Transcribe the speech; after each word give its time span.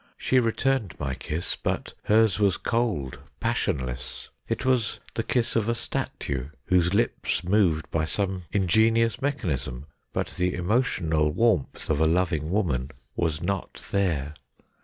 She 0.17 0.39
returned 0.39 0.99
my 0.99 1.13
kiss, 1.13 1.55
but 1.55 1.93
hers 2.05 2.39
was 2.39 2.57
cold, 2.57 3.19
passionless. 3.39 4.29
It 4.49 4.65
was 4.65 4.99
the 5.13 5.21
kiss 5.21 5.55
of 5.55 5.69
a 5.69 5.75
statue, 5.75 6.49
whose 6.65 6.91
lips 6.91 7.43
moved 7.43 7.87
by 7.91 8.05
some 8.05 8.45
ingenious 8.51 9.21
mechanism; 9.21 9.85
but 10.11 10.29
the 10.39 10.55
emotional 10.55 11.29
warmth 11.29 11.87
of 11.87 11.99
a 11.99 12.07
loving 12.07 12.49
woman 12.49 12.89
was 13.15 13.43
not 13.43 13.75
there. 13.91 14.33